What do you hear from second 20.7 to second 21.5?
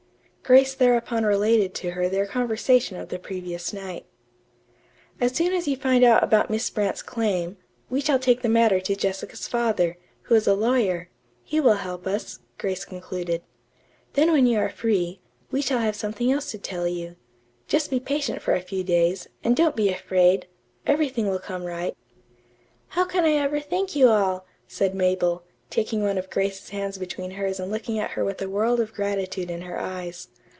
Everything will